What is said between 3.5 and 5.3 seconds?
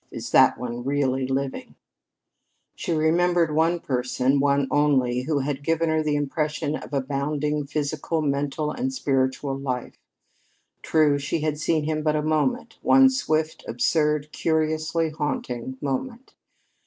one person one only